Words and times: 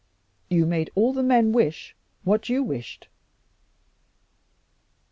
You 0.49 0.65
made 0.65 0.89
all 0.95 1.13
the 1.13 1.21
men 1.21 1.51
wish 1.51 1.95
what 2.23 2.49
you 2.49 2.63
wished." 2.63 3.07